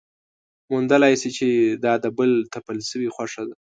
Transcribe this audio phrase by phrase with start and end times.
[0.71, 1.47] موندلی شي چې
[1.83, 3.55] دا د بل تپل شوې خوښه ده.